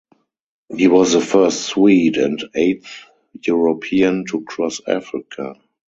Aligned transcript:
He 0.75 0.87
was 0.87 1.13
the 1.13 1.21
first 1.21 1.61
Swede 1.61 2.17
and 2.17 2.43
eighth 2.55 3.05
European 3.45 4.25
to 4.29 4.41
cross 4.41 4.81
Africa. 4.87 5.53